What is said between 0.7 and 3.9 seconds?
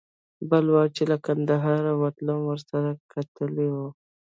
وار چې له کندهاره وتلم ورسره کتلي و.